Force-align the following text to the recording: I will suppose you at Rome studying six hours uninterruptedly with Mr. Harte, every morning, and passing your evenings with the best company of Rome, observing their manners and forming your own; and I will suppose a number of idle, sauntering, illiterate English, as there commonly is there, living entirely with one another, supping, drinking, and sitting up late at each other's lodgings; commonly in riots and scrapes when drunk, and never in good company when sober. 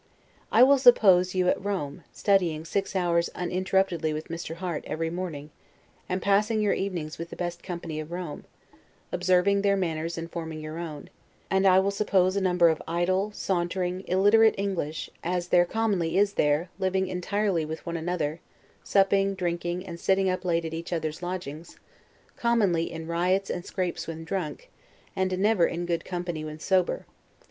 I 0.51 0.63
will 0.63 0.79
suppose 0.79 1.35
you 1.35 1.47
at 1.47 1.63
Rome 1.63 2.03
studying 2.11 2.65
six 2.65 2.95
hours 2.95 3.29
uninterruptedly 3.35 4.13
with 4.13 4.29
Mr. 4.29 4.55
Harte, 4.55 4.83
every 4.87 5.11
morning, 5.11 5.51
and 6.09 6.23
passing 6.23 6.59
your 6.59 6.73
evenings 6.73 7.19
with 7.19 7.29
the 7.29 7.35
best 7.35 7.61
company 7.61 7.99
of 7.99 8.11
Rome, 8.11 8.45
observing 9.11 9.61
their 9.61 9.77
manners 9.77 10.17
and 10.17 10.27
forming 10.31 10.59
your 10.59 10.79
own; 10.79 11.11
and 11.51 11.67
I 11.67 11.77
will 11.77 11.91
suppose 11.91 12.35
a 12.35 12.41
number 12.41 12.69
of 12.69 12.81
idle, 12.87 13.31
sauntering, 13.33 14.03
illiterate 14.07 14.55
English, 14.57 15.11
as 15.23 15.49
there 15.49 15.65
commonly 15.65 16.17
is 16.17 16.33
there, 16.33 16.71
living 16.79 17.07
entirely 17.07 17.63
with 17.63 17.85
one 17.85 17.95
another, 17.95 18.39
supping, 18.83 19.35
drinking, 19.35 19.85
and 19.85 19.99
sitting 19.99 20.27
up 20.31 20.43
late 20.43 20.65
at 20.65 20.73
each 20.73 20.91
other's 20.91 21.21
lodgings; 21.21 21.77
commonly 22.35 22.91
in 22.91 23.05
riots 23.05 23.51
and 23.51 23.67
scrapes 23.67 24.07
when 24.07 24.23
drunk, 24.23 24.67
and 25.15 25.37
never 25.37 25.67
in 25.67 25.85
good 25.85 26.03
company 26.03 26.43
when 26.43 26.59
sober. 26.59 27.05